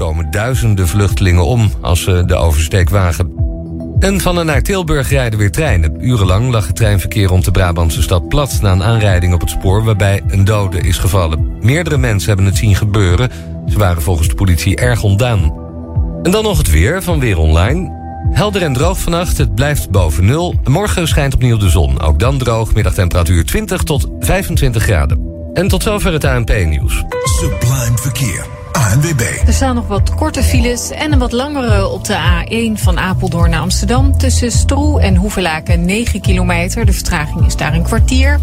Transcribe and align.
Komen 0.00 0.30
duizenden 0.30 0.88
vluchtelingen 0.88 1.44
om 1.44 1.72
als 1.80 2.02
ze 2.02 2.22
de 2.26 2.34
oversteek 2.34 2.90
wagen. 2.90 3.32
En 3.98 4.20
van 4.20 4.38
en 4.38 4.46
naar 4.46 4.62
Tilburg 4.62 5.10
rijden 5.10 5.38
weer 5.38 5.50
treinen. 5.50 5.96
Urenlang 6.06 6.50
lag 6.50 6.66
het 6.66 6.76
treinverkeer 6.76 7.26
rond 7.26 7.44
de 7.44 7.50
Brabantse 7.50 8.02
stad 8.02 8.28
plat... 8.28 8.58
na 8.62 8.72
een 8.72 8.82
aanrijding 8.82 9.34
op 9.34 9.40
het 9.40 9.50
spoor 9.50 9.84
waarbij 9.84 10.22
een 10.26 10.44
dode 10.44 10.80
is 10.80 10.98
gevallen. 10.98 11.56
Meerdere 11.60 11.96
mensen 11.96 12.28
hebben 12.28 12.46
het 12.46 12.56
zien 12.56 12.74
gebeuren. 12.74 13.30
Ze 13.66 13.78
waren 13.78 14.02
volgens 14.02 14.28
de 14.28 14.34
politie 14.34 14.76
erg 14.76 15.02
ontdaan. 15.02 15.52
En 16.22 16.30
dan 16.30 16.42
nog 16.42 16.58
het 16.58 16.70
weer 16.70 17.02
van 17.02 17.20
Weer 17.20 17.38
Online. 17.38 17.98
Helder 18.32 18.62
en 18.62 18.72
droog 18.72 18.98
vannacht, 19.00 19.38
het 19.38 19.54
blijft 19.54 19.90
boven 19.90 20.24
nul. 20.24 20.54
Morgen 20.64 21.08
schijnt 21.08 21.34
opnieuw 21.34 21.56
de 21.56 21.68
zon. 21.68 22.00
Ook 22.00 22.18
dan 22.18 22.38
droog, 22.38 22.74
middagtemperatuur 22.74 23.44
20 23.44 23.82
tot 23.82 24.08
25 24.20 24.82
graden. 24.82 25.28
En 25.52 25.68
tot 25.68 25.82
zover 25.82 26.12
het 26.12 26.24
ANP-nieuws. 26.24 27.04
Sublime 27.24 27.98
Verkeer. 27.98 28.59
Er 29.46 29.52
staan 29.52 29.74
nog 29.74 29.86
wat 29.86 30.14
korte 30.14 30.42
files 30.42 30.90
en 30.90 31.12
een 31.12 31.18
wat 31.18 31.32
langere 31.32 31.88
op 31.88 32.04
de 32.04 32.16
A1 32.16 32.80
van 32.82 32.98
Apeldoorn 32.98 33.50
naar 33.50 33.60
Amsterdam. 33.60 34.18
Tussen 34.18 34.52
Stroe 34.52 35.00
en 35.00 35.16
Hoevelaken 35.16 35.84
9 35.84 36.20
kilometer. 36.20 36.86
De 36.86 36.92
vertraging 36.92 37.46
is 37.46 37.56
daar 37.56 37.74
een 37.74 37.82
kwartier. 37.82 38.40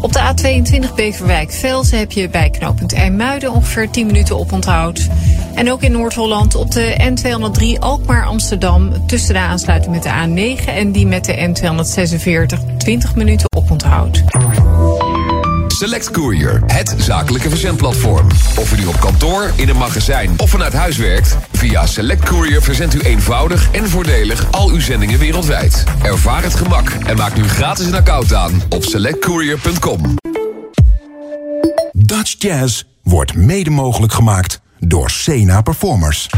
Op 0.00 0.12
de 0.12 0.18
A22 0.18 0.94
Beverwijk-Velsen 0.94 1.98
heb 1.98 2.12
je 2.12 2.28
bij 2.28 2.50
knooppunt 2.50 2.92
IJmuiden 2.92 3.52
ongeveer 3.52 3.90
10 3.90 4.06
minuten 4.06 4.38
oponthoud. 4.38 5.08
En 5.54 5.70
ook 5.70 5.82
in 5.82 5.92
Noord-Holland 5.92 6.54
op 6.54 6.70
de 6.70 7.12
N203 7.12 7.78
Alkmaar-Amsterdam... 7.78 9.06
tussen 9.06 9.34
de 9.34 9.40
aansluiting 9.40 9.94
met 9.94 10.02
de 10.02 10.56
A9 10.58 10.64
en 10.64 10.92
die 10.92 11.06
met 11.06 11.24
de 11.24 11.36
N246 11.36 12.76
20 12.78 13.14
minuten 13.14 13.46
oponthoud. 13.56 14.24
Select 15.80 16.10
Courier, 16.10 16.62
het 16.66 16.94
zakelijke 16.98 17.48
verzendplatform. 17.48 18.26
Of 18.56 18.72
u 18.72 18.76
nu 18.76 18.86
op 18.86 19.00
kantoor, 19.00 19.50
in 19.56 19.68
een 19.68 19.76
magazijn 19.76 20.34
of 20.36 20.50
vanuit 20.50 20.72
huis 20.72 20.96
werkt... 20.96 21.36
via 21.52 21.86
Select 21.86 22.24
Courier 22.24 22.62
verzendt 22.62 22.94
u 22.94 23.00
eenvoudig 23.00 23.68
en 23.72 23.88
voordelig 23.88 24.52
al 24.52 24.68
uw 24.68 24.80
zendingen 24.80 25.18
wereldwijd. 25.18 25.84
Ervaar 26.02 26.42
het 26.42 26.54
gemak 26.54 26.90
en 27.06 27.16
maak 27.16 27.36
nu 27.36 27.44
gratis 27.48 27.86
een 27.86 27.94
account 27.94 28.34
aan 28.34 28.62
op 28.68 28.84
selectcourier.com. 28.84 30.14
Dutch 31.92 32.34
Jazz 32.38 32.82
wordt 33.02 33.34
mede 33.34 33.70
mogelijk 33.70 34.12
gemaakt 34.12 34.60
door 34.78 35.10
Sena 35.10 35.60
Performers. 35.60 36.28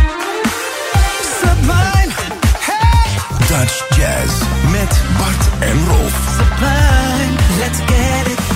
Dutch 3.39 3.97
Jazz 3.97 4.33
met 4.71 5.01
Bart 5.19 5.49
en 5.61 5.87
Rolf. 5.87 6.41
Let's 7.59 7.79
get 7.79 8.27
it 8.27 8.52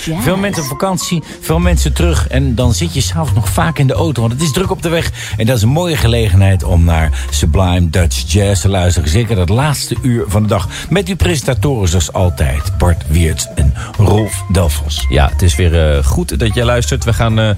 543. 0.00 0.24
Veel 0.24 0.36
mensen 0.36 0.62
op 0.62 0.68
vakantie, 0.68 1.22
veel 1.40 1.58
mensen 1.58 1.92
terug. 1.92 2.28
En 2.28 2.54
dan 2.54 2.74
zit 2.74 2.94
je 2.94 3.00
s'avonds 3.00 3.32
nog 3.32 3.48
vaak 3.48 3.78
in 3.78 3.86
de 3.86 3.92
auto, 3.92 4.20
want 4.20 4.32
het 4.32 4.42
is 4.42 4.52
druk 4.52 4.70
op 4.70 4.82
de 4.82 4.88
weg. 4.88 5.34
En 5.36 5.46
dat 5.46 5.56
is 5.56 5.62
een 5.62 5.68
mooie 5.68 5.96
gelegenheid 5.96 6.64
om 6.64 6.84
naar 6.84 7.10
Sublime 7.30 7.90
Dutch 7.90 8.32
Jazz 8.32 8.62
te 8.62 8.68
luisteren. 8.68 9.08
Zeker 9.08 9.36
dat 9.36 9.48
laatste 9.48 9.96
uur 10.02 10.24
van 10.26 10.42
de 10.42 10.48
dag. 10.48 10.68
Met 10.88 11.08
uw 11.08 11.16
presentatoren 11.16 11.88
zoals 11.88 12.12
altijd, 12.12 12.78
Bart 12.78 13.04
Weert 13.08 13.48
en 13.54 13.74
Rolf 13.96 14.42
Delfos. 14.52 15.06
Ja, 15.08 15.28
het 15.32 15.42
is 15.42 15.56
weer 15.56 15.96
uh, 15.96 16.04
goed 16.04 16.38
dat 16.38 16.54
jij 16.54 16.64
luistert. 16.64 17.04
We 17.04 17.12
gaan 17.12 17.38
uh, 17.38 17.50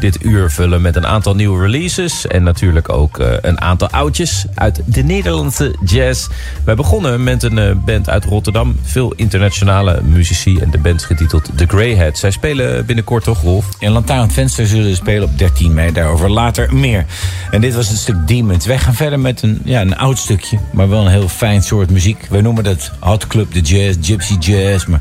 dit 0.00 0.24
uur 0.24 0.50
vullen 0.50 0.82
met 0.82 0.96
een 0.96 1.06
aantal 1.06 1.34
nieuwe 1.34 1.60
releases. 1.60 2.26
En 2.26 2.42
natuurlijk 2.42 2.88
ook 2.88 3.18
uh, 3.18 3.26
een 3.40 3.60
aantal 3.60 3.88
oudjes 3.88 4.44
uit 4.54 4.82
de 4.86 5.02
Nederlandse 5.02 5.74
jazz. 5.84 6.28
Wij 6.64 6.74
begonnen 6.74 7.24
met 7.24 7.42
een 7.42 7.82
band 7.84 8.08
uit 8.08 8.24
Rotterdam. 8.24 8.76
Veel 8.82 9.12
internationale 9.16 10.00
muzici. 10.02 10.58
En 10.58 10.70
de 10.70 10.78
band 10.78 11.00
is 11.00 11.06
getiteld 11.06 11.50
The 11.56 11.66
Zij 12.12 12.30
spelen 12.30 12.86
binnenkort 12.86 13.24
toch, 13.24 13.42
Rolf? 13.42 13.66
In 13.78 13.90
Lantaarn 13.90 14.22
het 14.22 14.32
Venster 14.32 14.66
zullen 14.66 14.88
ze 14.88 14.94
spelen 14.94 15.28
op 15.28 15.38
13 15.38 15.74
mei. 15.74 15.92
Daarover 15.92 16.30
later 16.30 16.74
meer. 16.74 17.04
En 17.50 17.60
dit 17.60 17.74
was 17.74 17.90
een 17.90 17.96
stuk 17.96 18.26
Demons. 18.26 18.66
Wij 18.66 18.78
gaan 18.78 18.94
verder 18.94 19.20
met 19.20 19.42
een, 19.42 19.60
ja, 19.64 19.80
een 19.80 19.96
oud 19.96 20.18
stukje. 20.18 20.58
Maar 20.72 20.88
wel 20.88 21.04
een 21.04 21.10
heel 21.10 21.28
fijn 21.28 21.62
soort 21.62 21.90
muziek. 21.90 22.26
Wij 22.30 22.40
noemen 22.40 22.64
dat 22.64 22.90
Hot 22.98 23.26
Club 23.26 23.52
de 23.52 23.60
Jazz, 23.60 23.98
Gypsy 24.00 24.34
Jazz. 24.38 24.86
Maar 24.86 25.00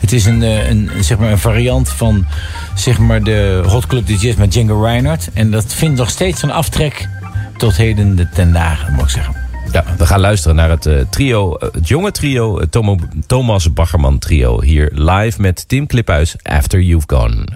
het 0.00 0.12
is 0.12 0.24
een, 0.24 0.40
een, 0.40 0.90
zeg 1.00 1.18
maar 1.18 1.30
een 1.30 1.38
variant 1.38 1.88
van 1.88 2.26
zeg 2.74 2.98
maar 2.98 3.22
de 3.22 3.62
Hot 3.66 3.86
Club 3.86 4.06
de 4.06 4.16
Jazz 4.16 4.36
met 4.36 4.52
Django 4.52 4.82
Reinhardt. 4.82 5.28
En 5.34 5.50
dat 5.50 5.74
vindt 5.74 5.98
nog 5.98 6.10
steeds 6.10 6.42
een 6.42 6.52
aftrek 6.52 7.08
tot 7.56 7.76
heden 7.76 8.16
de 8.16 8.28
ten 8.28 8.52
dagen, 8.52 8.92
moet 8.92 9.02
ik 9.02 9.08
zeggen. 9.08 9.47
Ja, 9.72 9.84
we 9.98 10.06
gaan 10.06 10.20
luisteren 10.20 10.56
naar 10.56 10.70
het 10.70 10.86
uh, 10.86 11.00
trio, 11.10 11.56
uh, 11.60 11.68
het 11.72 11.88
jonge 11.88 12.10
trio, 12.10 12.60
het 12.60 12.70
Tomo, 12.70 12.98
Thomas 13.26 13.72
Baggerman 13.72 14.18
trio. 14.18 14.62
Hier 14.62 14.90
live 14.94 15.40
met 15.40 15.68
Tim 15.68 15.86
Kliphuis, 15.86 16.36
After 16.42 16.80
You've 16.80 17.06
Gone. 17.06 17.46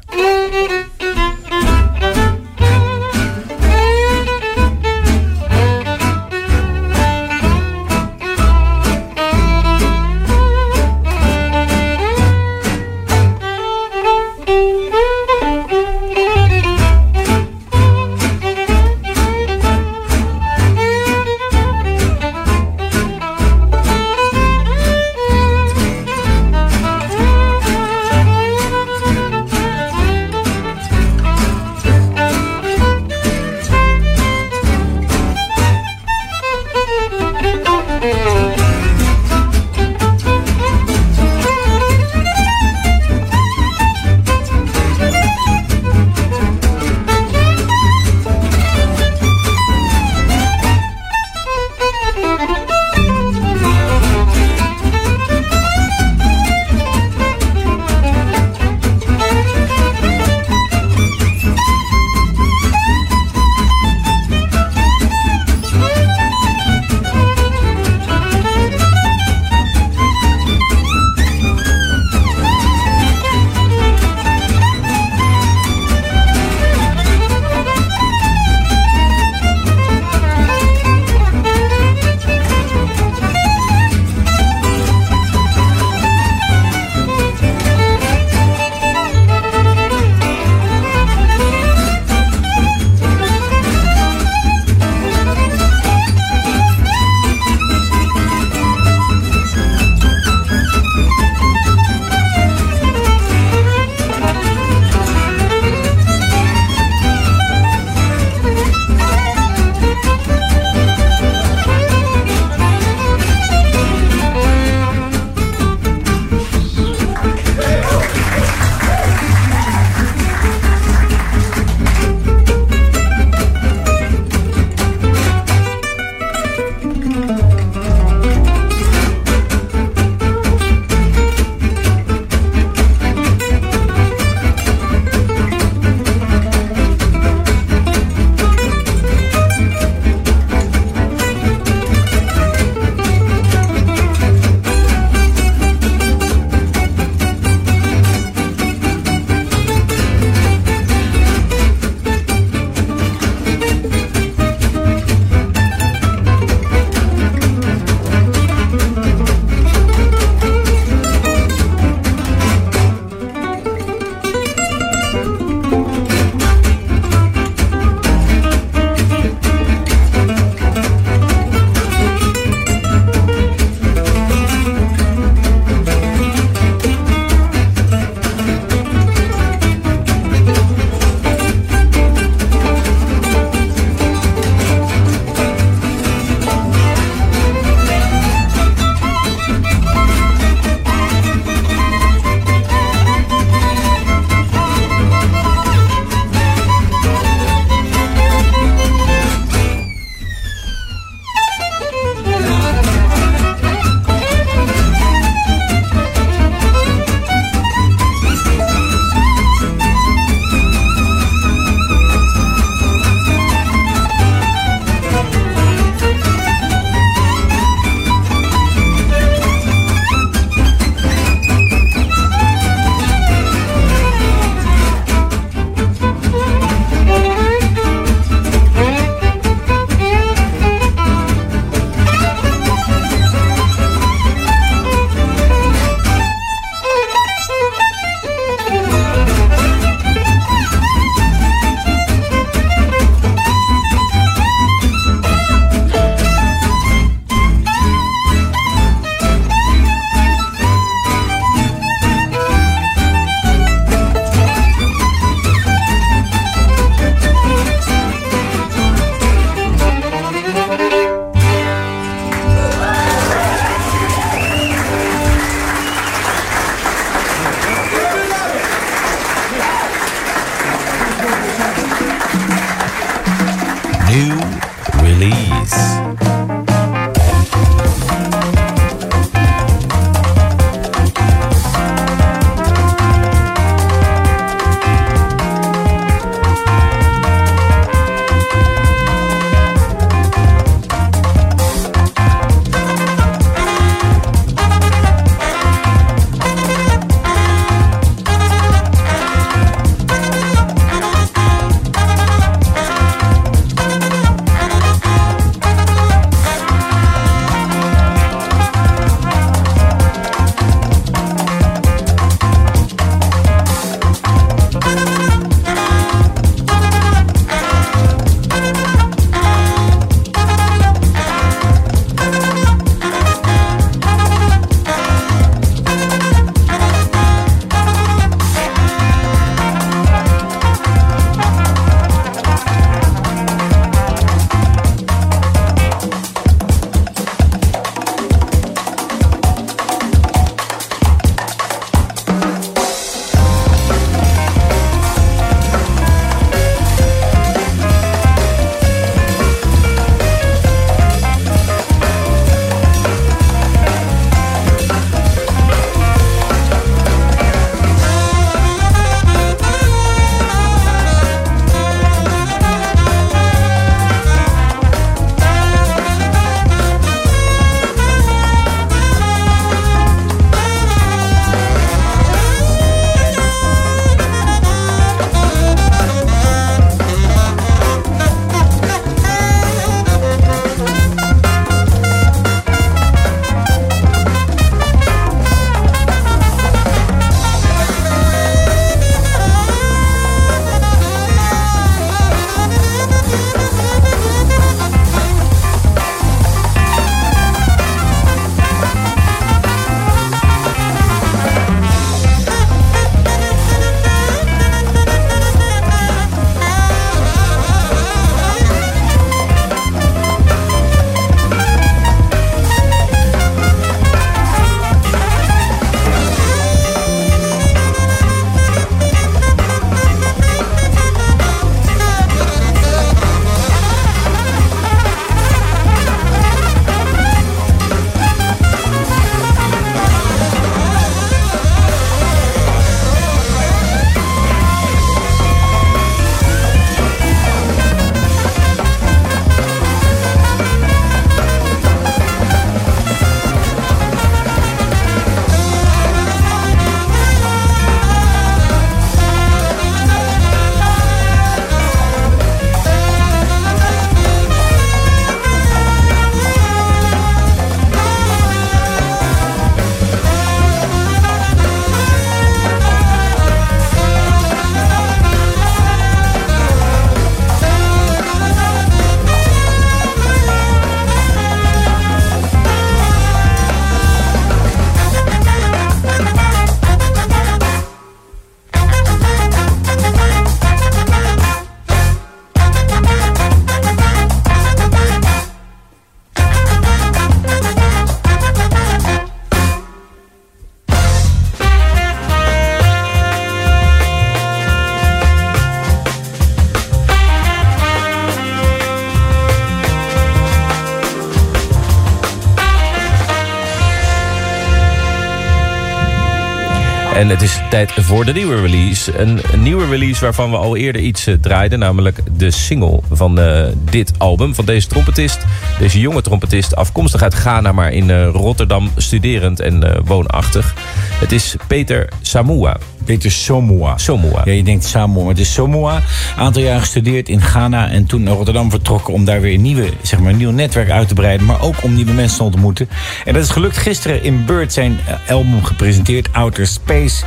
Het 507.43 507.51
is 507.51 507.61
tijd 507.71 507.93
voor 507.93 508.25
de 508.25 508.33
nieuwe 508.33 508.61
release. 508.61 509.19
Een, 509.19 509.41
nieuwe 509.59 509.87
release 509.87 510.21
waarvan 510.21 510.51
we 510.51 510.57
al 510.57 510.77
eerder 510.77 511.03
iets 511.03 511.27
eh, 511.27 511.35
draaiden. 511.35 511.79
Namelijk 511.79 512.19
de 512.39 512.51
single 512.51 513.01
van 513.11 513.39
eh, 513.39 513.65
dit 513.91 514.13
album. 514.19 514.55
Van 514.55 514.65
deze 514.65 514.87
trompetist. 514.87 515.45
Deze 515.79 516.01
jonge 516.01 516.23
trompetist. 516.23 516.77
Afkomstig 516.77 517.23
uit 517.23 517.35
Ghana, 517.35 517.73
maar 517.73 517.93
in 517.93 518.11
eh, 518.11 518.29
Rotterdam 518.29 518.91
studerend 518.97 519.61
en 519.61 520.05
woonachtig. 520.05 520.75
Het 521.21 521.33
is 521.33 521.57
Peter 521.67 522.09
Samua. 522.21 522.79
Peter 523.05 523.31
Somoa. 523.31 523.99
Somoa. 523.99 524.43
Ja, 524.45 524.53
je 524.53 524.63
denkt 524.63 524.85
Samoa, 524.85 525.21
maar 525.21 525.33
het 525.33 525.39
is 525.39 525.53
Somoa. 525.53 526.03
Aantal 526.37 526.63
jaar 526.63 526.81
gestudeerd 526.81 527.29
in 527.29 527.41
Ghana 527.41 527.91
en 527.91 528.07
toen 528.07 528.23
naar 528.23 528.35
Rotterdam 528.35 528.71
vertrokken 528.71 529.15
om 529.15 529.25
daar 529.25 529.41
weer 529.41 529.55
een, 529.55 529.63
nieuwe, 529.63 529.89
zeg 530.03 530.21
maar, 530.21 530.31
een 530.31 530.37
nieuw 530.37 530.51
netwerk 530.51 530.91
uit 530.91 531.09
te 531.09 531.15
breiden. 531.15 531.47
Maar 531.47 531.61
ook 531.61 531.83
om 531.83 531.95
nieuwe 531.95 532.13
mensen 532.13 532.37
te 532.37 532.45
ontmoeten. 532.45 532.89
En 533.25 533.35
dat 533.35 533.43
is 533.43 533.51
gelukt 533.51 533.77
gisteren 533.77 534.23
in 534.23 534.45
Bird 534.45 534.73
zijn 534.73 534.99
eh, 535.07 535.35
album 535.35 535.65
gepresenteerd, 535.65 536.29
Outer 536.33 536.67
Space. 536.67 537.25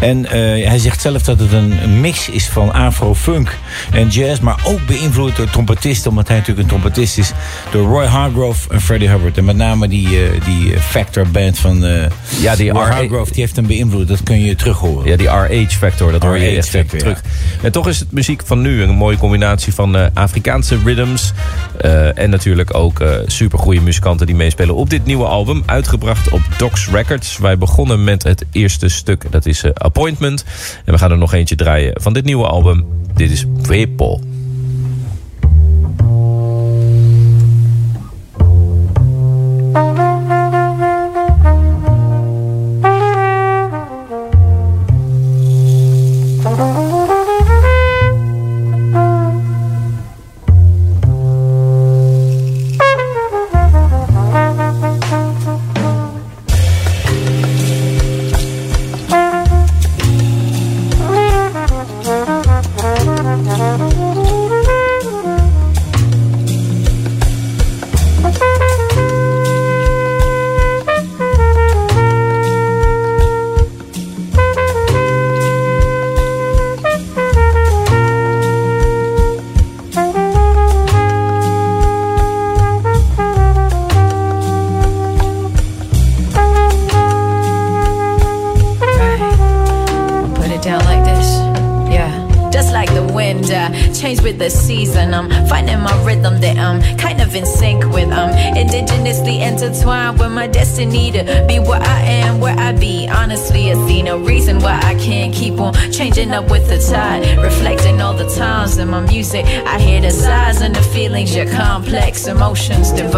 En 0.00 0.26
eh, 0.26 0.66
hij 0.68 0.78
zegt 0.78 1.00
zelf 1.00 1.22
dat 1.22 1.40
het 1.40 1.52
een 1.52 2.00
mix 2.00 2.28
is 2.28 2.46
van 2.46 2.72
afro-funk 2.72 3.58
en 3.92 4.08
jazz. 4.08 4.40
Maar 4.40 4.60
ook 4.64 4.86
beïnvloed 4.86 5.36
door 5.36 5.50
trompetisten, 5.50 6.10
omdat 6.10 6.28
hij 6.28 6.36
natuurlijk 6.36 6.62
een 6.62 6.78
trompetist 6.78 7.18
is. 7.18 7.32
Door 7.70 7.88
Roy 7.88 8.04
Hargrove 8.04 8.70
en 8.70 8.80
Freddie 8.80 9.08
Hubbard. 9.08 9.38
En 9.38 9.44
met 9.44 9.56
name 9.56 9.88
die, 9.88 10.06
eh, 10.06 10.44
die 10.44 10.80
Factor 10.80 11.28
band 11.28 11.58
van 11.58 11.84
Ja, 12.40 12.56
die 12.56 12.70
Roy 12.70 12.90
Hargrove, 12.90 13.32
die 13.32 13.40
heeft 13.40 13.56
hem 13.56 13.66
beïnvloed. 13.66 14.08
Dat 14.08 14.22
kun 14.22 14.40
je 14.40 14.54
terug 14.54 14.78
horen. 14.78 15.08
Ja, 15.08 15.13
die 15.16 15.28
RH-factor, 15.28 16.12
dat 16.12 16.22
hoor 16.22 16.38
je 16.38 16.56
echt 16.56 16.68
factor, 16.68 16.98
terug. 16.98 17.22
En 17.62 17.72
toch 17.72 17.88
is 17.88 17.98
het 17.98 18.12
muziek 18.12 18.42
van 18.44 18.60
nu 18.60 18.82
een 18.82 18.94
mooie 18.94 19.16
combinatie 19.16 19.74
van 19.74 19.96
eh, 19.96 20.06
Afrikaanse 20.14 20.78
rhythms... 20.84 21.32
eh, 21.76 22.18
en 22.18 22.30
natuurlijk 22.30 22.74
ook 22.74 23.00
eh 23.00 23.10
supergoeie 23.26 23.80
muzikanten 23.80 24.26
die 24.26 24.36
meespelen 24.36 24.74
op 24.74 24.90
dit 24.90 25.04
nieuwe 25.04 25.24
album. 25.24 25.62
Uitgebracht 25.66 26.28
op 26.28 26.40
Docs 26.56 26.88
Records. 26.88 27.38
Wij 27.38 27.58
begonnen 27.58 28.04
met 28.04 28.22
het 28.22 28.44
eerste 28.52 28.88
stuk, 28.88 29.24
dat 29.30 29.46
is 29.46 29.64
Appointment. 29.74 30.44
En 30.84 30.92
we 30.92 30.98
gaan 30.98 31.10
er 31.10 31.18
nog 31.18 31.32
eentje 31.32 31.56
draaien 31.56 31.92
van 32.00 32.12
dit 32.12 32.24
nieuwe 32.24 32.46
album. 32.46 32.86
Dit 33.14 33.30
is 33.30 33.44
Wepo. 33.62 34.20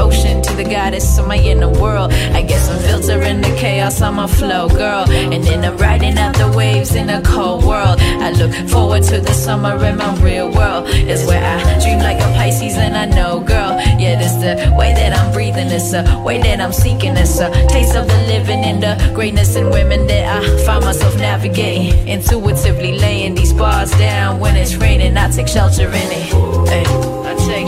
Devotion 0.07 0.41
to 0.41 0.55
the 0.55 0.63
goddess 0.63 1.19
of 1.19 1.27
my 1.27 1.37
inner 1.37 1.69
world. 1.69 2.13
I 2.13 2.41
guess 2.43 2.71
I'm 2.71 2.79
filtering 2.79 3.41
the 3.41 3.53
chaos 3.59 4.01
on 4.01 4.15
my 4.15 4.29
flow, 4.29 4.69
girl. 4.69 5.05
And 5.11 5.43
then 5.43 5.65
I'm 5.65 5.77
riding 5.79 6.17
out 6.17 6.37
the 6.37 6.49
waves 6.57 6.95
in 6.95 7.11
a 7.11 7.21
cold 7.23 7.65
world. 7.65 7.99
I 8.01 8.31
look 8.31 8.53
forward 8.71 9.03
to 9.11 9.21
the 9.21 9.35
summer 9.35 9.75
in 9.85 9.97
my 9.97 10.15
real 10.23 10.49
world. 10.49 10.89
Is 10.89 11.27
where 11.27 11.43
I 11.43 11.59
dream 11.83 11.99
like 11.99 12.19
a 12.19 12.29
Pisces 12.39 12.77
and 12.77 12.97
I 12.97 13.07
know, 13.07 13.41
girl. 13.41 13.73
Yeah, 13.99 14.15
this 14.15 14.35
the 14.35 14.73
way 14.79 14.95
that 14.95 15.13
I'm 15.13 15.33
breathing. 15.33 15.67
It's 15.73 15.93
a 15.93 16.23
way 16.25 16.41
that 16.41 16.61
I'm 16.61 16.73
seeking. 16.73 17.17
It's 17.17 17.41
a 17.41 17.51
taste 17.67 17.97
of 17.97 18.07
the 18.07 18.19
living 18.29 18.63
in 18.63 18.79
the 18.79 18.95
greatness 19.13 19.57
in 19.57 19.71
women 19.71 20.07
that 20.07 20.25
I 20.41 20.65
find 20.65 20.85
myself 20.85 21.17
navigating. 21.17 22.07
Intuitively 22.07 22.97
laying 22.97 23.35
these 23.35 23.53
bars 23.53 23.91
down 23.99 24.39
when 24.39 24.55
it's 24.55 24.77
raining. 24.77 25.17
I 25.17 25.29
take 25.33 25.49
shelter 25.49 25.89
in 25.89 26.09
it. 26.21 26.33
Ay, 26.71 26.85
I 27.27 27.35
take 27.45 27.67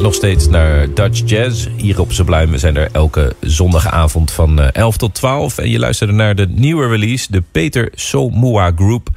nog 0.00 0.14
steeds 0.14 0.48
naar 0.48 0.94
Dutch 0.94 1.22
Jazz. 1.24 1.68
Hier 1.76 2.00
op 2.00 2.12
Sublime 2.12 2.58
zijn 2.58 2.76
er 2.76 2.88
elke 2.92 3.34
zondagavond 3.40 4.30
van 4.30 4.60
eh, 4.60 4.68
11 4.72 4.96
tot 4.96 5.14
12. 5.14 5.58
En 5.58 5.70
je 5.70 5.78
luisterde 5.78 6.12
naar 6.12 6.34
de 6.34 6.46
nieuwe 6.48 6.86
release, 6.86 7.26
de 7.30 7.42
Peter 7.52 7.88
Somoa 7.94 8.72
Group. 8.76 9.08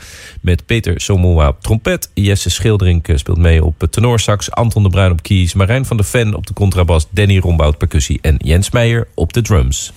Met 0.42 0.66
Peter 0.66 1.02
Somoa 1.02 1.48
op 1.48 1.62
trompet. 1.62 2.10
Jesse 2.14 2.50
Schildering 2.50 3.08
eh, 3.08 3.18
speelt 3.18 3.38
mee 3.38 3.64
op 3.64 3.88
tenorsax. 3.90 4.52
Anton 4.52 4.84
de 4.84 4.90
Bruin 4.90 5.12
op 5.12 5.24
keys. 5.24 5.54
Marijn 5.54 5.86
van 5.86 5.98
der 5.98 6.06
Ven 6.06 6.34
op 6.34 6.48
de 6.48 6.54
contrabas. 6.54 7.08
Danny 7.10 7.40
Rombout 7.40 7.78
percussie. 7.78 8.20
En 8.22 8.36
Jens 8.38 8.72
Meijer 8.72 9.08
op 9.14 9.34
de 9.34 9.42
drums. 9.42 9.94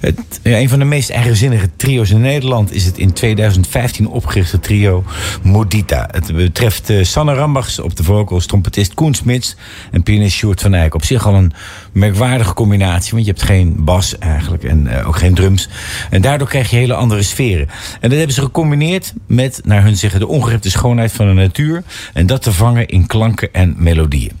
Het, 0.00 0.40
een 0.42 0.68
van 0.68 0.78
de 0.78 0.84
meest 0.84 1.10
eigenzinnige 1.10 1.68
trio's 1.76 2.10
in 2.10 2.20
Nederland 2.20 2.72
is 2.72 2.84
het 2.84 2.98
in 2.98 3.12
2015 3.12 4.08
opgerichte 4.08 4.60
trio 4.60 5.04
Modita. 5.42 6.08
Het 6.10 6.34
betreft 6.34 6.90
eh, 6.90 7.04
Sanne 7.04 7.34
Rambachs 7.34 7.78
op 7.78 7.96
de 7.96 8.02
vocals, 8.02 8.46
trompetist 8.46 8.94
Koen 8.94 9.14
Smits 9.14 9.56
en 9.90 10.02
pianist 10.02 10.36
Sjoerd 10.36 10.60
van 10.60 10.74
Eyck. 10.74 10.94
Op 10.94 11.04
zich 11.04 11.26
al 11.26 11.34
een 11.34 11.52
merkwaardige 11.92 12.54
combinatie, 12.54 13.12
want 13.12 13.24
je 13.24 13.30
hebt 13.30 13.44
geen 13.44 13.84
bas 13.84 14.18
eigenlijk 14.18 14.64
en 14.64 14.86
eh, 14.86 15.08
ook 15.08 15.16
geen 15.16 15.34
drums. 15.34 15.68
En 16.10 16.20
daardoor 16.20 16.48
krijg 16.48 16.70
je 16.70 16.76
hele 16.76 16.94
andere 16.94 17.22
sferen. 17.22 17.68
En 18.00 18.08
dat 18.08 18.18
hebben 18.18 18.34
ze 18.34 18.40
gecombineerd 18.42 19.12
met, 19.26 19.60
naar 19.64 19.82
hun 19.82 19.96
zeggen, 19.96 20.20
de 20.20 20.28
ongerepte 20.28 20.70
schoonheid 20.70 21.12
van 21.12 21.26
de 21.26 21.32
natuur. 21.32 21.82
En 22.12 22.26
dat 22.26 22.42
te 22.42 22.52
vangen 22.52 22.88
in 22.88 23.06
klanken 23.06 23.52
en 23.52 23.74
melodieën. 23.78 24.39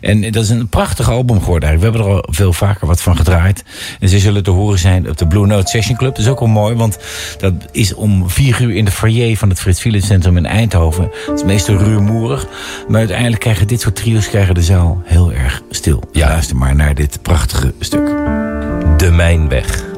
En 0.00 0.30
dat 0.30 0.42
is 0.42 0.50
een 0.50 0.68
prachtig 0.68 1.10
album 1.10 1.40
geworden 1.40 1.68
eigenlijk. 1.68 1.96
We 1.96 2.02
hebben 2.02 2.18
er 2.18 2.26
al 2.26 2.34
veel 2.34 2.52
vaker 2.52 2.86
wat 2.86 3.02
van 3.02 3.16
gedraaid. 3.16 3.64
En 4.00 4.08
ze 4.08 4.18
zullen 4.18 4.42
te 4.42 4.50
horen 4.50 4.78
zijn 4.78 5.08
op 5.08 5.18
de 5.18 5.26
Blue 5.26 5.46
Note 5.46 5.70
Session 5.70 5.96
Club. 5.96 6.14
Dat 6.14 6.24
is 6.24 6.30
ook 6.30 6.38
wel 6.38 6.48
mooi, 6.48 6.74
want 6.74 6.98
dat 7.38 7.54
is 7.72 7.94
om 7.94 8.30
vier 8.30 8.60
uur 8.60 8.74
in 8.74 8.84
de 8.84 8.90
foyer 8.90 9.36
van 9.36 9.48
het 9.48 9.60
Frits 9.60 9.80
Philips 9.80 10.06
Centrum 10.06 10.36
in 10.36 10.46
Eindhoven. 10.46 11.10
Het 11.26 11.38
is 11.38 11.44
meestal 11.44 11.76
rumoerig. 11.76 12.46
Maar 12.88 12.98
uiteindelijk 12.98 13.40
krijgen 13.40 13.66
dit 13.66 13.80
soort 13.80 13.96
trio's 13.96 14.28
krijgen 14.28 14.54
de 14.54 14.62
zaal 14.62 15.02
heel 15.04 15.32
erg 15.32 15.62
stil. 15.70 16.02
Ja. 16.12 16.28
Luister 16.28 16.56
maar 16.56 16.76
naar 16.76 16.94
dit 16.94 17.22
prachtige 17.22 17.74
stuk. 17.78 18.06
De 18.96 19.10
Mijnweg. 19.10 19.88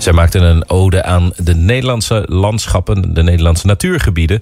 Zij 0.00 0.12
maakten 0.12 0.42
een 0.42 0.68
ode 0.68 1.02
aan 1.02 1.32
de 1.36 1.54
Nederlandse 1.54 2.24
landschappen, 2.26 3.14
de 3.14 3.22
Nederlandse 3.22 3.66
natuurgebieden. 3.66 4.40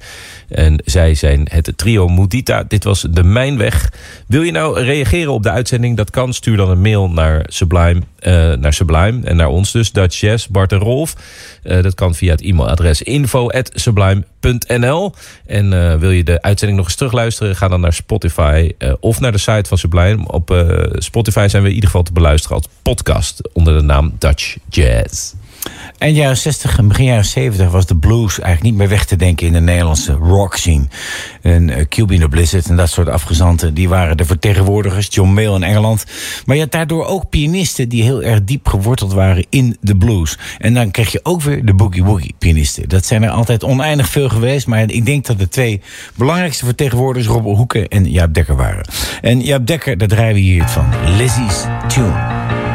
En 0.48 0.82
zij 0.84 1.14
zijn 1.14 1.46
het 1.50 1.72
trio 1.76 2.08
Mudita. 2.08 2.64
Dit 2.68 2.84
was 2.84 3.06
de 3.10 3.24
Mijnweg. 3.24 3.92
Wil 4.26 4.42
je 4.42 4.52
nou 4.52 4.80
reageren 4.80 5.32
op 5.32 5.42
de 5.42 5.50
uitzending? 5.50 5.96
Dat 5.96 6.10
kan. 6.10 6.32
Stuur 6.32 6.56
dan 6.56 6.70
een 6.70 6.80
mail 6.80 7.10
naar 7.10 7.44
Sublime, 7.46 8.00
eh, 8.18 8.52
naar 8.52 8.72
Sublime 8.72 9.24
en 9.24 9.36
naar 9.36 9.48
ons 9.48 9.72
dus. 9.72 9.92
Dutch 9.92 10.20
Jazz, 10.20 10.46
Bart 10.46 10.72
en 10.72 10.78
Rolf. 10.78 11.14
Eh, 11.62 11.82
dat 11.82 11.94
kan 11.94 12.14
via 12.14 12.30
het 12.30 12.42
e-mailadres 12.42 13.02
info.sublime.nl. 13.02 15.14
En 15.46 15.72
eh, 15.72 15.94
wil 15.94 16.10
je 16.10 16.24
de 16.24 16.42
uitzending 16.42 16.78
nog 16.78 16.88
eens 16.88 16.96
terugluisteren? 16.96 17.56
Ga 17.56 17.68
dan 17.68 17.80
naar 17.80 17.92
Spotify 17.92 18.72
of 19.00 19.20
naar 19.20 19.32
de 19.32 19.38
site 19.38 19.68
van 19.68 19.78
Sublime. 19.78 20.32
Op 20.32 20.66
Spotify 20.92 21.46
zijn 21.48 21.62
we 21.62 21.68
in 21.68 21.74
ieder 21.74 21.90
geval 21.90 22.04
te 22.04 22.12
beluisteren 22.12 22.56
als 22.56 22.66
podcast 22.82 23.48
onder 23.52 23.76
de 23.76 23.82
naam 23.82 24.14
Dutch 24.18 24.56
Jazz. 24.68 25.32
Eind 25.98 26.16
jaren 26.16 26.36
60 26.36 26.78
en 26.78 26.88
begin 26.88 27.04
jaren 27.04 27.24
70 27.24 27.70
was 27.70 27.86
de 27.86 27.96
blues 27.96 28.40
eigenlijk 28.40 28.62
niet 28.62 28.74
meer 28.74 28.88
weg 28.88 29.04
te 29.04 29.16
denken 29.16 29.46
in 29.46 29.52
de 29.52 29.60
Nederlandse 29.60 30.12
rock 30.12 30.56
scene. 30.56 30.84
En 31.42 31.68
uh, 31.68 31.76
and 31.76 32.20
the 32.20 32.28
Blizzard 32.30 32.68
en 32.68 32.76
dat 32.76 32.90
soort 32.90 33.08
afgezanten, 33.08 33.74
die 33.74 33.88
waren 33.88 34.16
de 34.16 34.24
vertegenwoordigers. 34.24 35.08
John 35.10 35.30
Mayall 35.30 35.54
in 35.54 35.62
Engeland. 35.62 36.04
Maar 36.46 36.56
je 36.56 36.62
had 36.62 36.72
daardoor 36.72 37.04
ook 37.04 37.28
pianisten 37.28 37.88
die 37.88 38.02
heel 38.02 38.22
erg 38.22 38.44
diep 38.44 38.68
geworteld 38.68 39.12
waren 39.12 39.46
in 39.50 39.76
de 39.80 39.96
blues. 39.96 40.38
En 40.58 40.74
dan 40.74 40.90
krijg 40.90 41.12
je 41.12 41.20
ook 41.22 41.42
weer 41.42 41.64
de 41.64 41.74
boogie-woogie 41.74 42.34
pianisten. 42.38 42.88
Dat 42.88 43.06
zijn 43.06 43.22
er 43.22 43.30
altijd 43.30 43.64
oneindig 43.64 44.08
veel 44.08 44.28
geweest. 44.28 44.66
Maar 44.66 44.90
ik 44.90 45.06
denk 45.06 45.26
dat 45.26 45.38
de 45.38 45.48
twee 45.48 45.80
belangrijkste 46.14 46.64
vertegenwoordigers 46.64 47.34
Robert 47.34 47.56
Hoeken 47.56 47.88
en 47.88 48.10
Jaap 48.10 48.34
Dekker 48.34 48.56
waren. 48.56 48.84
En 49.20 49.40
Jaap 49.40 49.66
Dekker, 49.66 49.98
daar 49.98 50.08
draaien 50.08 50.34
we 50.34 50.40
hier 50.40 50.68
van. 50.68 50.86
Lizzie's 51.16 51.64
Tune. 51.88 52.67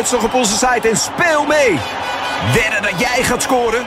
Uitslag 0.00 0.24
op 0.24 0.34
onze 0.34 0.52
site 0.52 0.88
en 0.88 0.96
speel 0.96 1.46
mee. 1.46 1.78
Wedden 2.54 2.82
dat 2.82 3.00
jij 3.00 3.22
gaat 3.22 3.42
scoren? 3.42 3.86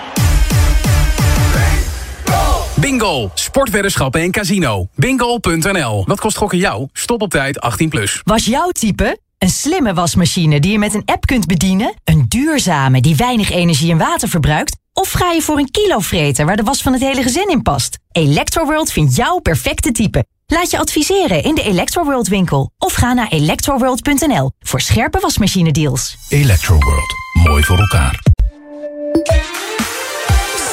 Bingo, 2.75 3.31
sportweddenschappen 3.33 4.21
en 4.21 4.31
casino. 4.31 4.87
Bingo.nl. 4.95 6.05
Wat 6.05 6.19
kost 6.19 6.37
gokken 6.37 6.57
jou? 6.57 6.87
Stop 6.93 7.21
op 7.21 7.29
tijd 7.29 7.83
18+. 7.83 7.87
Plus. 7.87 8.21
Was 8.23 8.45
jouw 8.45 8.69
type? 8.69 9.19
Een 9.37 9.49
slimme 9.49 9.93
wasmachine 9.93 10.59
die 10.59 10.71
je 10.71 10.79
met 10.79 10.93
een 10.93 11.05
app 11.05 11.25
kunt 11.25 11.47
bedienen? 11.47 11.93
Een 12.03 12.25
duurzame 12.27 13.01
die 13.01 13.15
weinig 13.15 13.51
energie 13.51 13.91
en 13.91 13.97
water 13.97 14.29
verbruikt? 14.29 14.77
Of 14.93 15.11
ga 15.11 15.31
je 15.31 15.41
voor 15.41 15.57
een 15.57 15.71
kilovreter 15.71 16.45
waar 16.45 16.55
de 16.55 16.63
was 16.63 16.81
van 16.81 16.93
het 16.93 17.01
hele 17.01 17.23
gezin 17.23 17.49
in 17.49 17.61
past? 17.61 17.97
Electroworld 18.11 18.91
vindt 18.91 19.15
jouw 19.15 19.39
perfecte 19.39 19.91
type. 19.91 20.25
Laat 20.53 20.71
je 20.71 20.77
adviseren 20.77 21.43
in 21.43 21.55
de 21.55 21.63
Electroworld 21.63 22.27
winkel. 22.27 22.71
Of 22.77 22.93
ga 22.93 23.13
naar 23.13 23.27
electroworld.nl 23.27 24.51
voor 24.59 24.81
scherpe 24.81 25.19
wasmachine 25.19 25.71
deals. 25.71 26.17
Electroworld. 26.29 27.13
Mooi 27.43 27.63
voor 27.63 27.77
elkaar. 27.77 28.23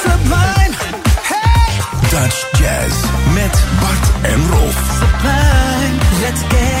Sublime, 0.03 0.75
Dutch 2.09 2.59
Jazz 2.59 2.95
met 3.33 3.63
Bart 3.79 4.11
en 4.21 4.49
Rolf. 4.49 4.99
sublime, 4.99 5.97
let's 6.21 6.41
get 6.41 6.80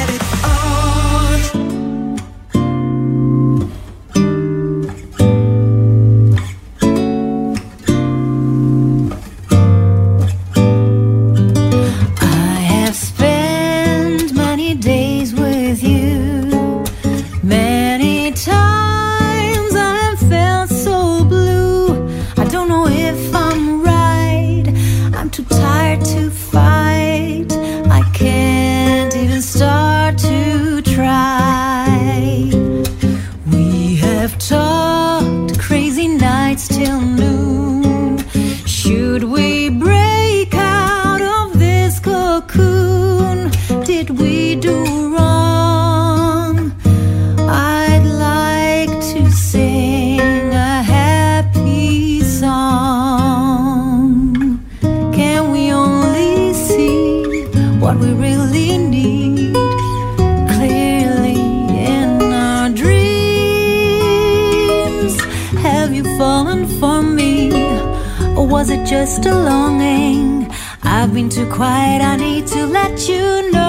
just 69.11 69.25
a 69.25 69.35
longing? 69.35 70.49
I've 70.83 71.13
been 71.13 71.27
too 71.29 71.45
quiet, 71.51 72.01
I 72.01 72.15
need 72.15 72.47
to 72.47 72.65
let 72.65 73.09
you 73.09 73.51
know. 73.51 73.61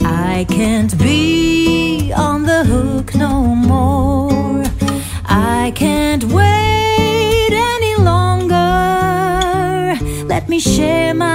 I 0.00 0.44
can't 0.48 0.98
be 0.98 2.12
on 2.16 2.42
the 2.42 2.64
hook 2.64 3.14
no 3.14 3.54
more. 3.54 4.64
I 5.24 5.72
can't 5.76 6.24
wait 6.24 7.52
any 7.52 7.94
longer. 8.10 8.58
Let 10.26 10.48
me 10.48 10.58
share 10.58 11.14
my 11.14 11.29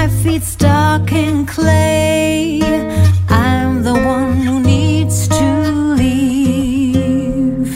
my 0.00 0.08
feet 0.08 0.42
stuck 0.42 1.12
in 1.12 1.44
clay. 1.44 2.58
I'm 3.28 3.82
the 3.82 3.92
one 3.92 4.36
who 4.46 4.58
needs 4.60 5.28
to 5.28 5.70
leave. 6.02 7.68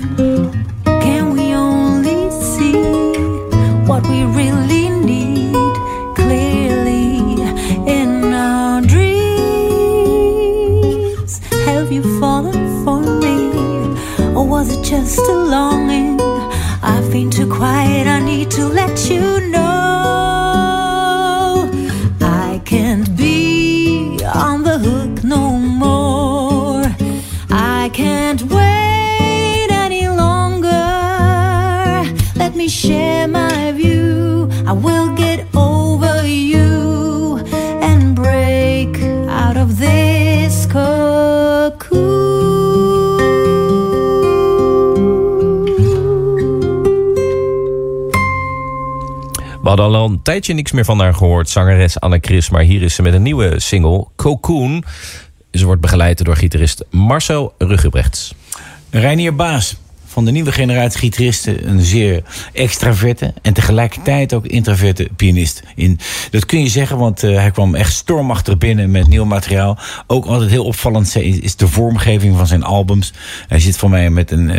Can 1.04 1.32
we 1.36 1.52
only 1.52 2.30
see 2.30 2.80
what 3.88 4.02
we 4.08 4.24
really 4.40 4.88
need 5.10 5.76
clearly 6.16 7.08
in 7.98 8.32
our 8.32 8.80
dreams? 8.80 10.22
Have 11.66 11.92
you 11.92 12.02
fallen 12.20 12.84
for 12.84 13.00
me, 13.22 13.36
or 14.34 14.46
was 14.48 14.70
it 14.74 14.82
just 14.82 15.18
a 15.18 15.36
longing? 15.54 16.18
I've 16.82 17.10
been 17.12 17.30
too 17.30 17.46
quiet, 17.46 18.06
I 18.06 18.18
need 18.20 18.50
to 18.52 18.64
let 18.66 19.10
you 19.10 19.33
hadden 49.80 50.00
al 50.00 50.08
een 50.08 50.22
tijdje 50.22 50.54
niks 50.54 50.72
meer 50.72 50.84
van 50.84 51.00
haar 51.00 51.14
gehoord, 51.14 51.48
zangeres 51.48 52.00
Anne 52.00 52.18
Chris. 52.20 52.50
Maar 52.50 52.62
hier 52.62 52.82
is 52.82 52.94
ze 52.94 53.02
met 53.02 53.14
een 53.14 53.22
nieuwe 53.22 53.60
single, 53.60 54.06
Cocoon. 54.16 54.84
Ze 55.52 55.64
wordt 55.64 55.80
begeleid 55.80 56.24
door 56.24 56.36
gitarist 56.36 56.84
Marcel 56.90 57.54
Ruggebrechts. 57.58 58.34
Reinier 58.90 59.34
Baas 59.34 59.76
van 60.14 60.24
de 60.24 60.30
nieuwe 60.30 60.52
generatie 60.52 60.98
gitaristen. 61.00 61.68
Een 61.68 61.80
zeer 61.82 62.22
extraverte 62.52 63.32
en 63.42 63.52
tegelijkertijd 63.52 64.34
ook 64.34 64.46
introverte 64.46 65.08
pianist. 65.16 65.62
In, 65.74 65.98
dat 66.30 66.46
kun 66.46 66.60
je 66.62 66.68
zeggen, 66.68 66.98
want 66.98 67.22
eh, 67.22 67.36
hij 67.36 67.50
kwam 67.50 67.74
echt 67.74 67.92
stormachtig 67.92 68.58
binnen 68.58 68.90
met 68.90 69.06
nieuw 69.08 69.24
materiaal. 69.24 69.78
Ook 70.06 70.24
altijd 70.26 70.50
heel 70.50 70.64
opvallend 70.64 71.16
is, 71.16 71.56
de 71.56 71.68
vormgeving 71.68 72.36
van 72.36 72.46
zijn 72.46 72.62
albums. 72.64 73.12
Hij 73.48 73.60
zit 73.60 73.76
voor 73.76 73.90
mij 73.90 74.10
met 74.10 74.30
een, 74.30 74.52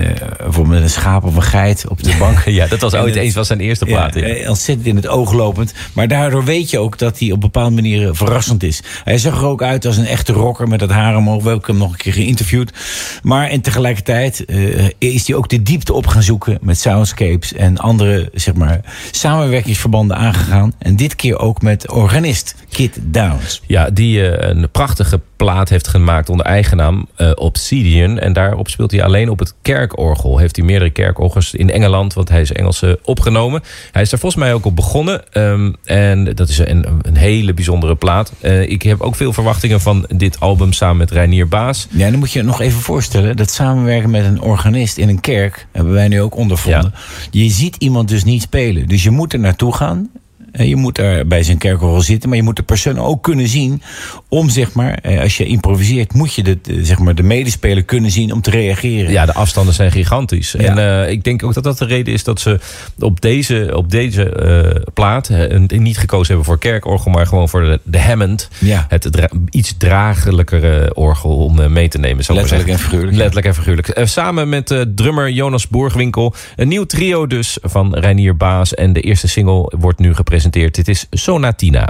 voor 0.47 0.67
met 0.67 0.81
een 0.81 0.89
schaap 0.89 1.23
of 1.23 1.35
een 1.35 1.41
geit 1.43 1.85
op 1.89 2.03
de 2.03 2.15
bank. 2.19 2.43
Ja, 2.45 2.67
dat 2.67 2.81
was 2.81 2.93
ooit 2.93 3.13
het- 3.13 3.23
eens 3.23 3.33
van 3.33 3.45
zijn 3.45 3.59
eerste 3.59 3.85
plaat. 3.85 4.13
Ja, 4.15 4.25
Ja, 4.27 4.33
eh, 4.33 4.49
ontzettend 4.49 4.87
in 4.87 4.95
het 4.95 5.07
oog 5.07 5.33
lopend. 5.33 5.73
Maar 5.93 6.07
daardoor 6.07 6.43
weet 6.43 6.69
je 6.69 6.79
ook 6.79 6.97
dat 6.97 7.19
hij 7.19 7.31
op 7.31 7.41
bepaalde 7.41 7.75
manieren 7.75 8.15
verrassend 8.15 8.63
is. 8.63 8.81
Hij 9.03 9.17
zag 9.17 9.37
er 9.37 9.45
ook 9.45 9.61
uit 9.63 9.85
als 9.85 9.97
een 9.97 10.05
echte 10.05 10.33
rocker 10.33 10.67
met 10.67 10.79
dat 10.79 10.89
haar 10.89 11.15
omhoog. 11.17 11.43
We 11.43 11.49
hebben 11.49 11.67
hem 11.67 11.77
nog 11.77 11.91
een 11.91 11.97
keer 11.97 12.13
geïnterviewd. 12.13 12.71
Maar 13.23 13.47
en 13.49 13.61
tegelijkertijd 13.61 14.45
is 14.97 15.27
hij 15.27 15.35
ook 15.35 15.44
de 15.47 15.61
diepte 15.61 15.93
op 15.93 16.07
gaan 16.07 16.23
zoeken 16.23 16.57
met 16.61 16.79
soundscapes 16.79 17.53
en 17.53 17.77
andere 17.77 18.29
zeg 18.33 18.53
maar, 18.53 18.79
samenwerkingsverbanden 19.11 20.17
aangegaan. 20.17 20.73
En 20.77 20.95
dit 20.95 21.15
keer 21.15 21.39
ook 21.39 21.61
met 21.61 21.91
organist 21.91 22.55
Kid 22.75 22.99
Downs. 23.01 23.61
Ja, 23.67 23.89
die 23.89 24.29
eh, 24.29 24.49
een 24.49 24.69
prachtige 24.71 25.19
plaat 25.35 25.69
heeft 25.69 25.87
gemaakt 25.87 26.29
onder 26.29 26.45
eigen 26.45 26.77
naam 26.77 27.07
eh, 27.15 27.31
Obsidian. 27.35 28.19
En 28.19 28.33
daarop 28.33 28.69
speelt 28.69 28.91
hij 28.91 29.03
alleen 29.03 29.29
op 29.29 29.39
het 29.39 29.53
kerkorgel. 29.61 30.37
Heeft 30.37 30.55
hij 30.55 30.65
meerdere 30.65 30.89
kerkorgels 30.89 31.53
in 31.53 31.69
Engeland, 31.69 32.13
want 32.13 32.29
hij 32.29 32.41
is 32.41 32.51
Engels 32.51 32.81
eh, 32.81 32.91
opgenomen. 33.03 33.63
Hij 33.91 34.01
is 34.01 34.09
daar 34.09 34.19
volgens 34.19 34.43
mij 34.43 34.53
ook 34.53 34.65
op 34.65 34.75
begonnen. 34.75 35.33
Ehm, 35.33 35.73
en 35.83 36.23
dat 36.23 36.49
is 36.49 36.57
een, 36.57 36.85
een 37.01 37.15
hele 37.15 37.53
bijzondere 37.53 37.95
plaat. 37.95 38.31
Ik 38.67 38.81
heb 38.81 39.01
ook 39.01 39.15
veel 39.15 39.33
verwachtingen 39.33 39.81
van 39.81 40.05
dit 40.15 40.39
album 40.39 40.73
samen 40.73 40.97
met 40.97 41.11
Reinier 41.11 41.47
Baas. 41.47 41.87
Ja, 41.89 42.09
dan 42.09 42.19
moet 42.19 42.31
je 42.31 42.39
je 42.39 42.45
nog 42.45 42.61
even 42.61 42.81
voorstellen. 42.81 43.35
Dat 43.35 43.51
samenwerken 43.51 44.09
met 44.09 44.25
een 44.25 44.41
organist 44.41 44.97
in 44.97 45.09
een 45.09 45.21
kerk 45.21 45.67
hebben 45.71 45.93
wij 45.93 46.07
nu 46.07 46.21
ook 46.21 46.35
ondervonden. 46.35 46.93
Je 47.31 47.49
ziet 47.49 47.75
iemand 47.75 48.07
dus 48.07 48.23
niet 48.23 48.41
spelen. 48.41 48.87
Dus 48.87 49.03
je 49.03 49.11
moet 49.11 49.33
er 49.33 49.39
naartoe 49.39 49.73
gaan. 49.73 50.09
Eh, 50.57 50.67
Je 50.67 50.75
moet 50.75 50.97
er 50.97 51.27
bij 51.27 51.43
zijn 51.43 51.57
kerkorgel 51.57 52.01
zitten, 52.01 52.29
maar 52.29 52.37
je 52.37 52.43
moet 52.43 52.55
de 52.55 52.63
persoon 52.63 52.99
ook 52.99 53.23
kunnen 53.23 53.47
zien 53.47 53.81
om, 54.29 54.49
zeg 54.49 54.73
maar, 54.73 54.93
eh, 55.01 55.21
als 55.21 55.37
je 55.37 55.45
improviseert, 55.45 56.13
moet 56.13 56.33
je 56.33 56.41
de, 56.43 56.59
zeg 56.81 56.99
maar, 56.99 57.15
de 57.15 57.23
medespeler 57.23 57.83
kunnen 57.83 58.11
zien 58.11 58.31
om 58.33 58.41
te 58.41 58.49
reageren. 58.49 59.11
Ja, 59.11 59.25
de 59.25 59.33
afstanden 59.33 59.73
zijn 59.73 59.91
gigantisch. 59.91 60.55
En 60.55 60.77
eh, 60.77 61.09
ik 61.11 61.23
denk 61.23 61.43
ook 61.43 61.53
dat 61.53 61.63
dat 61.63 61.77
de 61.77 61.85
reden 61.85 62.13
is 62.13 62.23
dat 62.23 62.39
ze 62.39 62.59
op 62.99 63.21
deze, 63.21 63.71
op 63.75 63.91
deze 63.91 64.83
plaat 64.93 65.29
niet 65.67 65.97
gekozen 65.97 66.27
hebben 66.27 66.45
voor 66.45 66.59
kerkorgel, 66.59 67.11
maar 67.11 67.27
gewoon 67.27 67.49
voor 67.49 67.61
de, 67.61 67.79
de 67.83 67.99
Hammond. 67.99 68.49
Ja. 68.59 68.85
Het 68.89 69.07
dra- 69.11 69.29
iets 69.49 69.73
dragelijkere 69.77 70.93
orgel 70.95 71.37
om 71.37 71.71
mee 71.73 71.87
te 71.87 71.97
nemen. 71.97 72.23
Letterlijk 72.27 72.69
en 72.69 72.79
figuurlijk. 72.79 73.17
Letterlijk 73.17 73.47
en 73.47 73.55
figuurlijk. 73.55 73.99
Samen 74.03 74.49
met 74.49 74.85
drummer 74.95 75.29
Jonas 75.29 75.67
Boergwinkel. 75.67 76.33
Een 76.55 76.67
nieuw 76.67 76.83
trio 76.85 77.27
dus 77.27 77.57
van 77.61 77.95
Reinier 77.95 78.37
Baas. 78.37 78.73
En 78.73 78.93
de 78.93 79.01
eerste 79.01 79.27
single 79.27 79.71
wordt 79.77 79.99
nu 79.99 80.13
gepresenteerd. 80.13 80.43
Dit 80.53 80.87
is 80.87 81.07
Sonatina. 81.11 81.89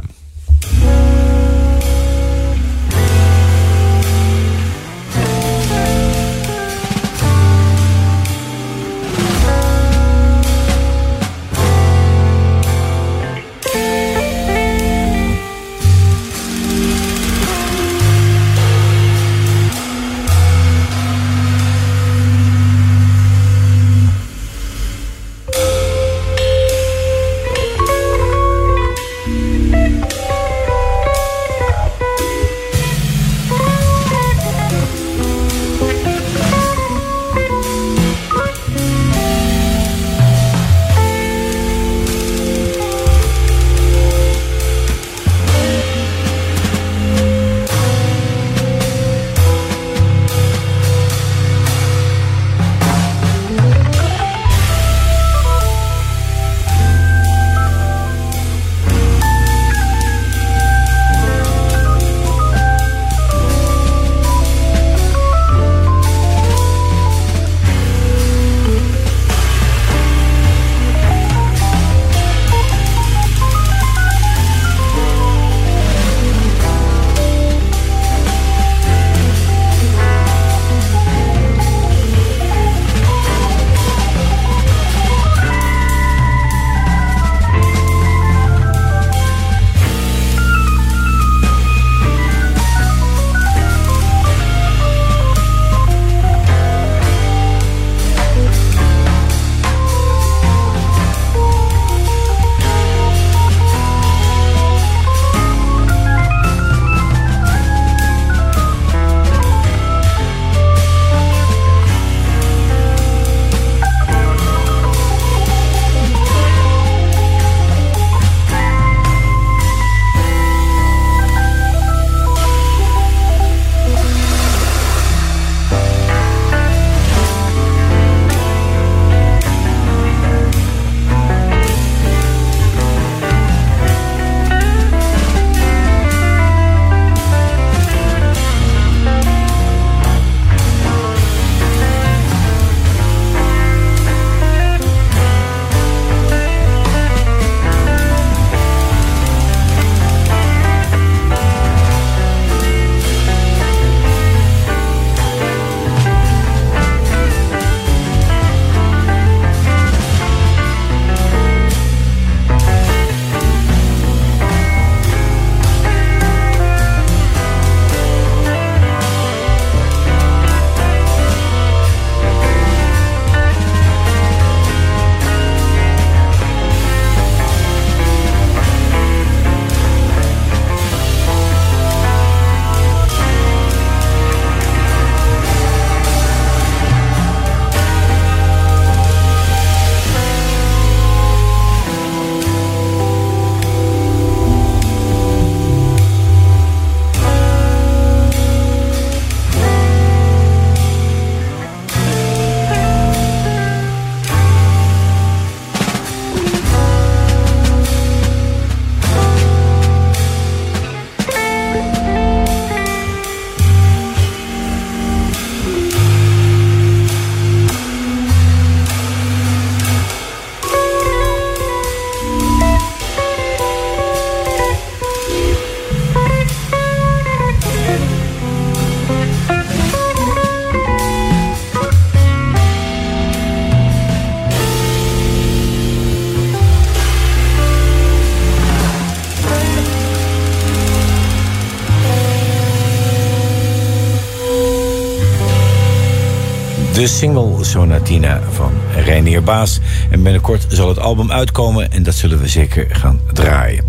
De 246.95 247.07
single 247.07 247.63
Sonatina 247.63 248.41
van 248.51 248.71
Reinier 249.05 249.43
Baas. 249.43 249.79
En 250.11 250.23
binnenkort 250.23 250.65
zal 250.69 250.87
het 250.87 250.99
album 250.99 251.31
uitkomen 251.31 251.91
en 251.91 252.03
dat 252.03 252.15
zullen 252.15 252.39
we 252.39 252.47
zeker 252.47 252.85
gaan 252.89 253.19
draaien. 253.33 253.83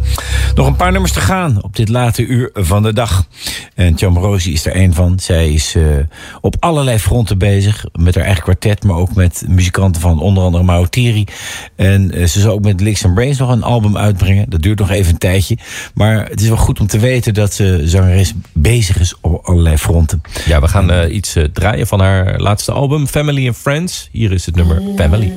Nog 0.54 0.66
een 0.66 0.76
paar 0.76 0.92
nummers 0.92 1.12
te 1.12 1.20
gaan 1.20 1.62
op 1.62 1.76
dit 1.76 1.88
late 1.88 2.26
uur 2.26 2.50
van 2.54 2.82
de 2.82 2.92
dag. 2.92 3.26
En 3.74 3.94
Tjam 3.94 4.18
Rosie 4.18 4.52
is 4.52 4.66
er 4.66 4.76
een 4.76 4.94
van. 4.94 5.18
Zij 5.18 5.52
is 5.52 5.74
uh, 5.74 5.86
op 6.40 6.56
allerlei 6.60 6.98
fronten 6.98 7.38
bezig. 7.38 7.84
Met 7.92 8.14
haar 8.14 8.24
eigen 8.24 8.42
kwartet, 8.42 8.84
maar 8.84 8.96
ook 8.96 9.14
met 9.14 9.44
muzikanten 9.48 10.00
van 10.00 10.20
onder 10.20 10.44
andere 10.44 10.64
Mautiri. 10.64 11.24
En 11.76 12.18
uh, 12.18 12.26
ze 12.26 12.40
zal 12.40 12.52
ook 12.52 12.62
met 12.62 12.80
Licks 12.80 13.04
and 13.04 13.14
Brains 13.14 13.38
nog 13.38 13.50
een 13.50 13.62
album 13.62 13.96
uitbrengen. 13.96 14.50
Dat 14.50 14.62
duurt 14.62 14.78
nog 14.78 14.90
even 14.90 15.12
een 15.12 15.18
tijdje. 15.18 15.58
Maar 15.94 16.28
het 16.28 16.40
is 16.40 16.48
wel 16.48 16.56
goed 16.56 16.80
om 16.80 16.86
te 16.86 16.98
weten 16.98 17.34
dat 17.34 17.54
ze 17.54 17.82
zangeres 17.84 18.32
bezig 18.52 19.00
is 19.00 19.14
op 19.20 19.44
allerlei 19.44 19.76
fronten. 19.76 20.22
Ja, 20.46 20.60
we 20.60 20.68
gaan 20.68 20.90
uh, 20.90 21.14
iets 21.14 21.36
draaien 21.52 21.86
van 21.86 22.00
haar 22.00 22.40
laatste 22.40 22.72
album, 22.72 22.95
Family 23.04 23.46
and 23.46 23.56
Friends. 23.56 24.08
Hier 24.12 24.32
is 24.32 24.46
het 24.46 24.54
nummer 24.54 24.82
Family. 24.96 25.32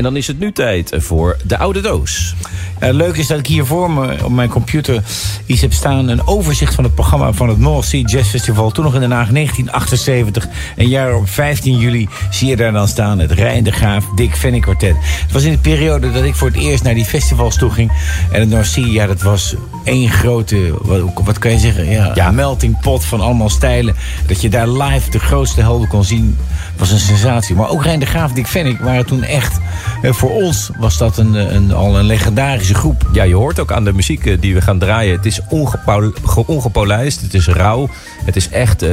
En 0.00 0.06
dan 0.06 0.16
is 0.16 0.26
het 0.26 0.38
nu 0.38 0.52
tijd 0.52 0.92
voor 0.96 1.36
de 1.46 1.58
oude 1.58 1.80
doos. 1.80 2.34
Leuk 2.78 3.16
is 3.16 3.26
dat 3.26 3.38
ik 3.38 3.46
hier 3.46 3.66
voor 3.66 3.90
me 3.90 4.24
op 4.24 4.30
mijn 4.30 4.48
computer 4.48 5.02
iets 5.46 5.60
heb 5.60 5.72
staan. 5.72 6.08
Een 6.08 6.26
overzicht 6.26 6.74
van 6.74 6.84
het 6.84 6.94
programma 6.94 7.32
van 7.32 7.48
het 7.48 7.58
North 7.58 7.84
Sea 7.84 8.02
Jazz 8.04 8.28
Festival. 8.30 8.70
Toen 8.70 8.84
nog 8.84 8.94
in 8.94 9.00
Den 9.00 9.10
Haag 9.10 9.28
1978. 9.28 10.48
Een 10.76 10.88
jaar 10.88 11.14
op 11.14 11.28
15 11.28 11.78
juli 11.78 12.08
zie 12.30 12.48
je 12.48 12.56
daar 12.56 12.72
dan 12.72 12.88
staan 12.88 13.18
het 13.18 13.30
Rijn 13.32 13.64
de 13.64 13.70
Graaf 13.70 14.04
Dick 14.14 14.36
Venning 14.36 14.62
Quartet. 14.64 14.96
Het 15.00 15.32
was 15.32 15.42
in 15.42 15.52
de 15.52 15.58
periode 15.58 16.12
dat 16.12 16.24
ik 16.24 16.34
voor 16.34 16.48
het 16.48 16.56
eerst 16.56 16.82
naar 16.82 16.94
die 16.94 17.04
festivals 17.04 17.56
toe 17.56 17.70
ging. 17.70 17.92
En 18.32 18.40
het 18.40 18.48
North 18.48 18.66
Sea, 18.66 18.86
ja, 18.86 19.06
dat 19.06 19.22
was 19.22 19.54
één 19.84 20.08
grote, 20.10 20.74
wat, 20.82 21.00
wat 21.24 21.38
kan 21.38 21.50
je 21.50 21.58
zeggen? 21.58 21.90
Ja, 21.90 22.10
Ja. 22.14 22.30
melting 22.30 22.80
pot 22.80 23.04
van 23.04 23.20
allemaal 23.20 23.48
stijlen. 23.50 23.94
Dat 24.26 24.40
je 24.40 24.48
daar 24.48 24.68
live 24.68 25.10
de 25.10 25.18
grootste 25.18 25.60
helden 25.60 25.88
kon 25.88 26.04
zien, 26.04 26.38
was 26.76 26.90
een 26.90 26.98
sensatie. 26.98 27.54
Maar 27.54 27.68
ook 27.68 27.82
Rijn 27.84 28.00
de 28.00 28.06
Graaf 28.06 28.32
Dick 28.32 28.46
Venning 28.46 28.78
waren 28.80 29.06
toen 29.06 29.22
echt... 29.22 29.58
eh, 30.02 30.12
voor 30.12 30.30
ons 30.30 30.70
was 30.78 30.98
dat 30.98 31.18
een, 31.18 31.34
een, 31.54 31.72
al 31.72 31.98
een 31.98 32.04
legendarische 32.04 32.74
groep. 32.74 33.08
Ja, 33.12 33.22
je 33.22 33.34
hoort 33.34 33.58
ook 33.60 33.72
aan 33.72 33.84
de 33.84 33.92
muziek 33.92 34.26
eh, 34.26 34.36
die 34.40 34.54
we 34.54 34.60
gaan 34.60 34.78
draaien. 34.78 35.16
Het 35.16 35.26
is 35.26 35.40
ongepol- 35.48 36.12
ge- 36.24 36.46
ongepolijst, 36.46 37.20
het 37.20 37.34
is 37.34 37.46
rauw. 37.48 37.88
Het 38.24 38.36
is 38.36 38.48
echt 38.48 38.82
eh, 38.82 38.90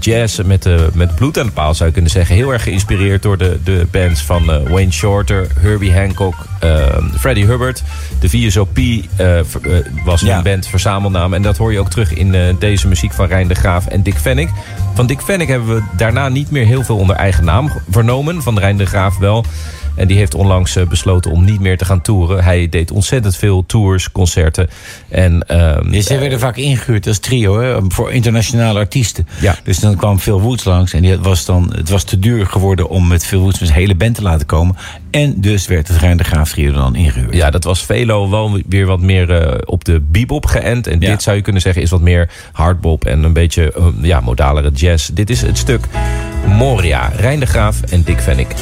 jazz 0.00 0.40
met, 0.42 0.66
eh, 0.66 0.74
met 0.92 1.14
bloed 1.14 1.38
aan 1.38 1.46
de 1.46 1.52
paal, 1.52 1.74
zou 1.74 1.86
je 1.88 1.92
kunnen 1.94 2.10
zeggen. 2.10 2.34
Heel 2.34 2.52
erg 2.52 2.62
geïnspireerd 2.62 3.22
door 3.22 3.38
de, 3.38 3.58
de 3.64 3.86
bands 3.90 4.22
van 4.22 4.52
eh, 4.52 4.68
Wayne 4.70 4.92
Shorter, 4.92 5.46
Herbie 5.58 5.94
Hancock, 5.94 6.34
eh, 6.60 6.86
Freddie 7.18 7.44
Hubbard. 7.46 7.82
De 8.20 8.28
VSOP 8.28 8.78
eh, 8.78 8.98
eh, 9.38 9.44
was 10.04 10.20
Ja. 10.20 10.36
een 10.36 10.42
band 10.42 10.66
verzamelnaam. 10.66 11.34
En 11.34 11.42
dat 11.42 11.56
hoor 11.56 11.72
je 11.72 11.78
ook 11.78 11.90
terug 11.90 12.14
in 12.14 12.34
eh, 12.34 12.40
deze 12.58 12.88
muziek 12.88 13.12
van 13.12 13.26
Rijn 13.26 13.48
de 13.48 13.54
Graaf 13.54 13.86
en 13.86 14.02
Dick 14.02 14.16
Vennick. 14.18 14.48
Van 14.94 15.06
Dick 15.06 15.20
Vennick 15.20 15.48
hebben 15.48 15.74
we 15.74 15.82
daarna 15.96 16.28
niet 16.28 16.50
meer 16.50 16.66
heel 16.66 16.82
veel 16.82 16.96
onder 16.96 17.16
eigen 17.16 17.44
naam 17.44 17.70
vernomen. 17.90 18.42
Van 18.42 18.58
Rijn 18.58 18.76
de 18.76 18.86
Graaf 18.86 19.18
wel. 19.18 19.44
En 19.94 20.06
die 20.08 20.16
heeft 20.16 20.34
onlangs 20.34 20.76
eh, 20.76 20.86
besloten 20.86 21.30
om 21.30 21.44
niet 21.44 21.60
meer 21.60 21.78
te 21.78 21.84
gaan 21.84 22.00
toeren. 22.00 22.44
Hij 22.44 22.68
deed 22.68 22.90
ontzettend 22.90 23.36
veel 23.36 23.66
tours, 23.66 24.12
concerten. 24.12 24.68
En, 25.08 25.42
ehm, 25.46 25.92
Ja, 25.92 26.00
zij 26.02 26.18
werden 26.18 26.38
vaak 26.40 26.56
ingehuurd 26.56 27.06
als 27.06 27.18
trio 27.18 27.60
hè, 27.60 27.76
voor 27.88 28.12
internationale 28.12 28.78
artiesten. 28.78 29.26
Ja. 29.40 29.56
Dus 29.64 29.78
dan 29.78 29.96
kwam 29.96 30.18
Phil 30.18 30.40
Woods 30.40 30.64
langs. 30.64 30.92
En 30.92 31.02
die 31.02 31.18
was 31.18 31.44
dan, 31.44 31.72
het 31.76 31.88
was 31.88 32.04
te 32.04 32.18
duur 32.18 32.46
geworden 32.46 32.88
om 32.88 33.08
met 33.08 33.26
Phil 33.26 33.40
Woods 33.40 33.58
met 33.58 33.68
zijn 33.68 33.80
hele 33.80 33.94
band 33.94 34.14
te 34.14 34.22
laten 34.22 34.46
komen. 34.46 34.76
En 35.10 35.40
dus 35.40 35.66
werd 35.66 35.88
het 35.88 35.96
Rijn 35.96 36.16
de 36.16 36.24
Graaf 36.24 36.50
trio 36.50 36.72
dan 36.72 36.94
ingehuurd. 36.94 37.34
Ja, 37.34 37.50
dat 37.50 37.64
was 37.64 37.82
Velo 37.84 38.30
wel 38.30 38.60
weer 38.68 38.86
wat 38.86 39.00
meer 39.00 39.30
eh, 39.42 39.58
op 39.64 39.84
de 39.84 40.00
bebop 40.10 40.46
geënt. 40.46 40.86
En 40.86 41.00
Ja. 41.00 41.10
dit 41.10 41.22
zou 41.22 41.36
je 41.36 41.42
kunnen 41.42 41.62
zeggen 41.62 41.82
is 41.82 41.90
wat 41.90 42.00
meer 42.00 42.30
hardbop 42.52 43.04
en 43.04 43.22
een 43.24 43.32
beetje 43.32 43.72
eh, 43.72 43.84
ja, 44.02 44.20
modalere 44.20 44.70
jazz. 44.70 45.08
Dit 45.12 45.30
is 45.30 45.42
het 45.42 45.58
stuk 45.58 45.84
Moria, 46.46 47.12
Rijn 47.16 47.40
de 47.40 47.46
Graaf 47.46 47.80
en 47.82 48.02
Dick 48.02 48.20
Vennick. 48.20 48.54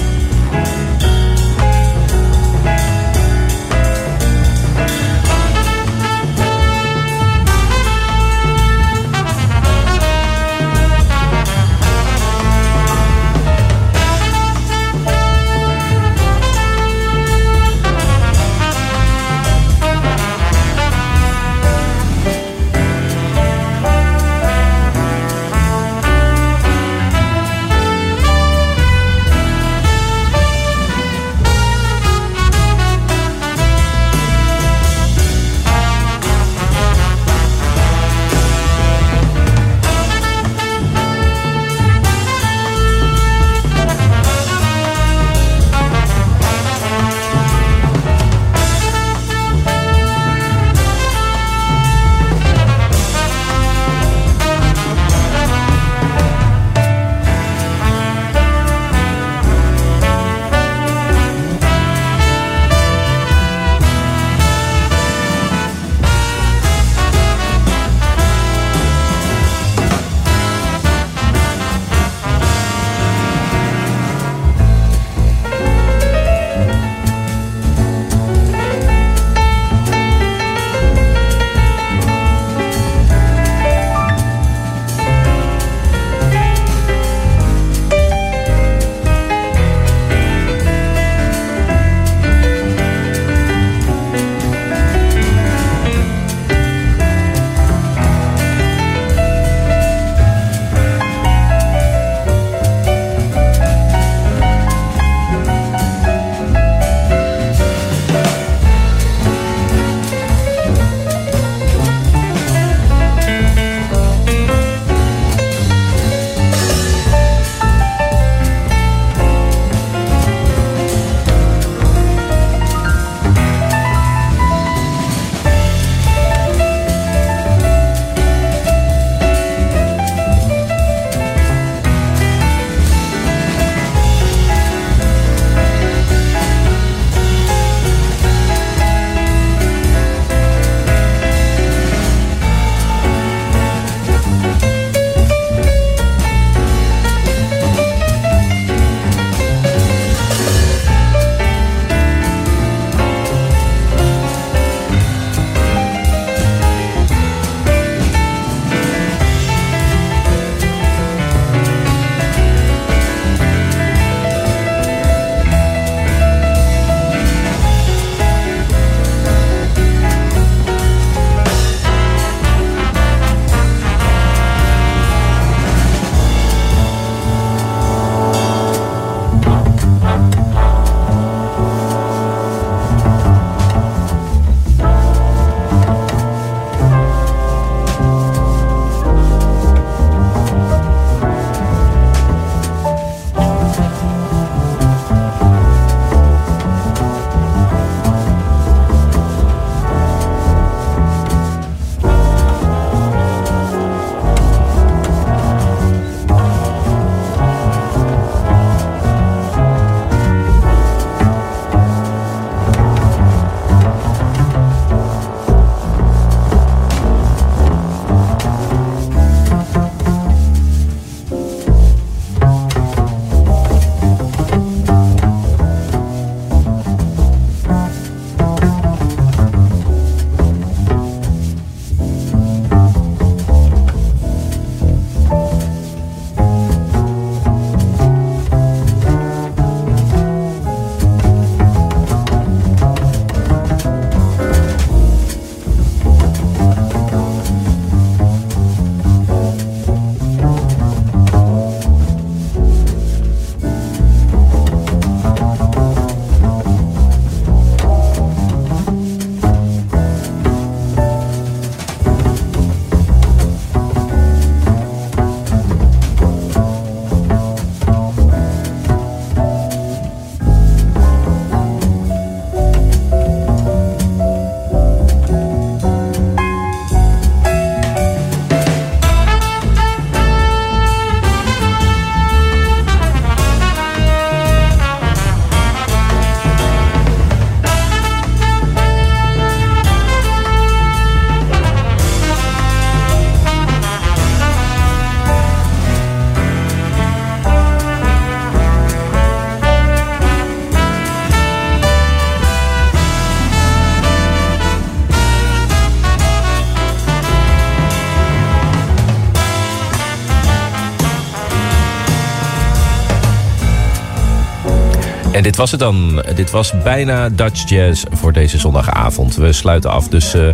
Was 315.59 315.71
het 315.71 315.81
dan. 315.81 316.23
Dit 316.35 316.51
was 316.51 316.73
bijna 316.83 317.29
Dutch 317.29 317.69
Jazz 317.69 318.05
voor 318.11 318.33
deze 318.33 318.59
zondagavond. 318.59 319.37
We 319.37 319.53
sluiten 319.53 319.91
af 319.91 320.09
dus 320.09 320.35
eh, 320.35 320.49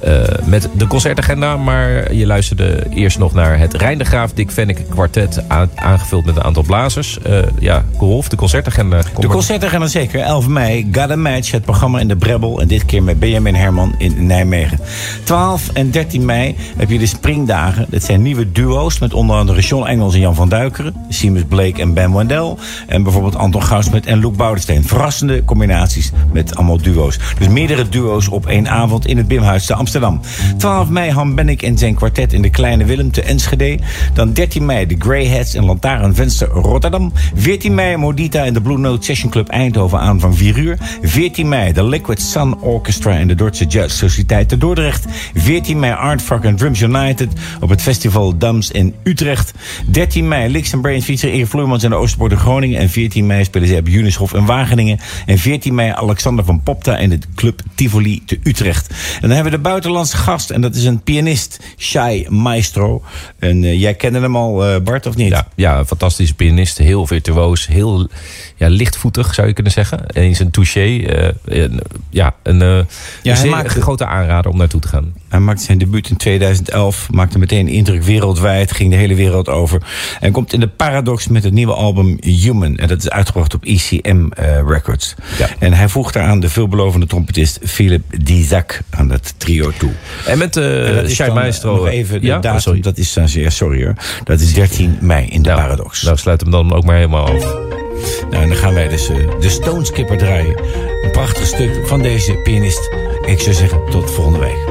eh, 0.00 0.22
met 0.44 0.68
de 0.76 0.86
concertagenda. 0.86 1.56
Maar 1.56 2.14
je 2.14 2.26
luisterde 2.26 2.86
eerst 2.90 3.18
nog 3.18 3.32
naar 3.34 3.58
het 3.58 3.74
Rijn 3.74 3.98
de 3.98 4.04
Graaf 4.04 4.32
Dick 4.32 4.50
Venneke 4.50 4.82
kwartet. 4.82 5.44
aan- 5.48 5.70
aangevuld 5.74 6.24
met 6.24 6.36
een 6.36 6.42
aantal 6.42 6.62
blazers. 6.62 7.18
Eh, 7.22 7.38
ja, 7.58 7.84
Rolf, 7.98 8.28
de 8.28 8.36
concertagenda. 8.36 8.96
Kom 9.00 9.20
De 9.20 9.26
maar- 9.26 9.36
concerten 9.36 9.90
zeker. 9.90 10.20
11 10.20 10.48
mei, 10.48 10.88
Got 10.92 11.10
a 11.10 11.16
Match, 11.16 11.50
het 11.50 11.64
programma 11.64 11.98
in 12.00 12.08
de 12.08 12.16
Brebbel. 12.16 12.60
En 12.60 12.68
dit 12.68 12.84
keer 12.84 13.02
met 13.02 13.18
Benjamin 13.18 13.54
Herman 13.54 13.94
in 13.98 14.26
Nijmegen. 14.26 14.78
12 15.24 15.68
en 15.72 15.90
13 15.90 16.24
mei 16.24 16.56
heb 16.76 16.90
je 16.90 16.98
de 16.98 17.06
Springdagen. 17.06 17.86
Dat 17.88 18.02
zijn 18.02 18.22
nieuwe 18.22 18.52
duo's 18.52 18.98
met 18.98 19.14
onder 19.14 19.36
andere 19.36 19.60
John 19.60 19.86
Engels 19.86 20.14
en 20.14 20.20
Jan 20.20 20.34
van 20.34 20.48
Duikeren. 20.48 20.94
Seamus 21.08 21.42
Blake 21.48 21.80
en 21.80 21.94
Ben 21.94 22.12
Wendell. 22.14 22.54
En 22.86 23.02
bijvoorbeeld 23.02 23.36
Anton 23.36 23.62
Goudsmet 23.62 24.06
en 24.06 24.20
Loek 24.20 24.36
Boudestein. 24.36 24.84
Verrassende 24.84 25.44
combinaties 25.44 26.12
met 26.32 26.56
allemaal 26.56 26.78
duo's. 26.82 27.18
Dus 27.38 27.48
meerdere 27.48 27.88
duo's 27.88 28.28
op 28.28 28.46
één 28.46 28.68
avond 28.68 29.06
in 29.06 29.16
het 29.16 29.28
Bimhuis 29.28 29.66
te 29.66 29.74
Amsterdam. 29.74 29.88
12 30.58 30.88
mei 30.88 31.10
Han 31.10 31.34
Bennik 31.34 31.62
en 31.62 31.78
zijn 31.78 31.94
kwartet 31.94 32.32
in 32.32 32.42
de 32.42 32.50
Kleine 32.50 32.84
Willem 32.84 33.10
te 33.12 33.22
Enschede. 33.22 33.78
Dan 34.14 34.32
13 34.32 34.66
mei 34.66 34.86
de 34.86 34.96
Greyheads 34.98 35.54
en 35.54 35.64
Lantaarnvenster 35.64 36.48
Rotterdam. 36.48 37.12
14 37.34 37.74
mei 37.74 37.96
Modita 37.96 38.44
en 38.44 38.54
de 38.54 38.60
Blue 38.60 38.78
Note 38.78 39.04
Session 39.04 39.30
Club 39.30 39.48
Eindhoven 39.48 40.00
aan 40.00 40.20
van 40.20 40.34
4 40.34 40.58
uur. 40.58 40.78
14 41.02 41.48
mei 41.48 41.72
de 41.72 41.84
Liquid 41.84 42.20
Sun 42.20 42.60
Orchestra 42.60 43.12
en 43.12 43.28
de 43.28 43.34
Dordtse 43.34 43.64
Jazz 43.64 43.96
Sociëteit 43.96 44.48
te 44.48 44.58
Dordrecht. 44.58 45.04
14 45.34 45.78
mei 45.78 45.92
Artfuck 45.92 46.44
en 46.44 46.56
Drums 46.56 46.80
United 46.80 47.28
op 47.60 47.68
het 47.68 47.82
festival 47.82 48.38
Dams 48.38 48.70
in 48.70 48.94
Utrecht. 49.02 49.52
13 49.86 50.28
mei 50.28 50.50
Licks 50.50 50.72
and 50.72 50.82
Brains 50.82 51.04
featuren 51.04 51.34
Erik 51.34 51.48
Vloeimans 51.48 51.82
en 51.82 51.90
de 51.90 51.96
Oosterpoort 51.96 52.32
in 52.32 52.38
Groningen. 52.38 52.80
En 52.80 52.88
14 52.88 53.26
mei 53.26 53.44
spelen 53.44 53.68
ze 53.68 53.76
op 53.76 53.88
Junishof 53.88 54.34
in 54.34 54.46
Wageningen. 54.46 54.98
En 55.26 55.38
14 55.38 55.74
mei 55.74 55.92
Alexander 55.92 56.44
van 56.44 56.62
Popta 56.62 56.96
in 56.96 57.10
het 57.10 57.26
Club 57.34 57.60
Tivoli 57.74 58.22
te 58.24 58.38
Utrecht. 58.42 58.90
En 59.14 59.20
dan 59.20 59.30
hebben 59.30 59.52
we 59.52 59.58
de 59.58 59.62
buitenlandse 59.80 60.16
gast 60.16 60.50
en 60.50 60.60
dat 60.60 60.74
is 60.74 60.84
een 60.84 61.02
pianist, 61.02 61.60
Shai 61.78 62.26
Maestro. 62.28 63.02
En 63.38 63.64
eh, 63.64 63.80
jij 63.80 63.94
kende 63.94 64.20
hem 64.20 64.36
al, 64.36 64.66
eh, 64.66 64.80
Bart, 64.80 65.06
of 65.06 65.16
niet? 65.16 65.28
Ja, 65.28 65.46
ja, 65.54 65.78
een 65.78 65.86
fantastische 65.86 66.34
pianist. 66.34 66.78
Heel 66.78 67.06
virtuoos. 67.06 67.66
Heel 67.66 68.08
ja, 68.56 68.68
lichtvoetig, 68.68 69.34
zou 69.34 69.46
je 69.46 69.52
kunnen 69.52 69.72
zeggen. 69.72 70.06
Eens 70.12 70.38
een 70.38 70.50
touché. 70.50 70.98
eh, 71.44 71.68
ja, 72.10 72.34
een, 72.42 72.86
zeer 73.22 73.68
grote 73.68 74.06
aanrader 74.06 74.50
om 74.50 74.56
naartoe 74.56 74.80
te 74.80 74.88
gaan. 74.88 75.12
Hij 75.28 75.40
maakte 75.40 75.62
zijn 75.62 75.78
debuut 75.78 76.10
in 76.10 76.16
2011, 76.16 77.08
maakte 77.10 77.38
meteen 77.38 77.68
indruk 77.68 78.02
wereldwijd, 78.02 78.72
ging 78.72 78.90
de 78.90 78.96
hele 78.96 79.14
wereld 79.14 79.48
over. 79.48 79.82
En 80.20 80.32
komt 80.32 80.52
in 80.52 80.60
de 80.60 80.68
Paradox 80.68 81.28
met 81.28 81.44
het 81.44 81.52
nieuwe 81.52 81.74
album 81.74 82.16
Human. 82.20 82.76
En 82.76 82.88
dat 82.88 82.98
is 82.98 83.10
uitgebracht 83.10 83.54
op 83.54 83.64
ECM 83.64 84.28
Records. 84.66 85.14
En 85.58 85.72
hij 85.72 85.88
voegt 85.88 86.14
daaraan 86.14 86.40
de 86.40 86.48
veelbelovende 86.48 87.06
trompetist 87.06 87.58
Philip 87.64 88.02
Dizak 88.24 88.80
aan 88.90 89.08
dat 89.08 89.34
trio 89.36 89.69
toe. 89.78 89.90
En 90.26 90.38
met 90.38 90.56
uh, 90.56 90.64
Shai 91.06 91.28
dan, 91.28 91.34
Maestro... 91.34 91.74
Nog 91.74 91.86
even 91.86 92.20
de 92.20 92.26
ja? 92.26 92.36
Oh, 92.36 92.42
datum, 92.42 92.60
sorry. 92.60 92.80
dat 92.80 92.98
is, 92.98 93.16
uh, 93.16 93.26
ja, 93.26 93.50
sorry 93.50 93.84
hoor. 93.84 93.94
Dat 94.24 94.40
is 94.40 94.52
13 94.52 94.98
mei 95.00 95.26
in 95.26 95.42
de 95.42 95.48
Paradox. 95.48 96.02
Nou, 96.02 96.16
sluit 96.16 96.40
hem 96.40 96.50
dan 96.50 96.72
ook 96.72 96.84
maar 96.84 96.96
helemaal 96.96 97.26
af. 97.26 97.44
Nou, 98.30 98.42
en 98.42 98.48
dan 98.48 98.56
gaan 98.56 98.74
wij 98.74 98.88
dus 98.88 99.08
eh, 99.08 99.16
de 99.40 99.48
Stone 99.48 99.84
Skipper 99.84 100.18
draaien. 100.18 100.62
Een 101.02 101.10
prachtig 101.10 101.46
stuk 101.46 101.86
van 101.86 102.02
deze 102.02 102.32
pianist. 102.32 102.90
Ik 103.26 103.40
zou 103.40 103.54
zeggen, 103.54 103.80
tot 103.90 104.10
volgende 104.10 104.38
week. 104.38 104.69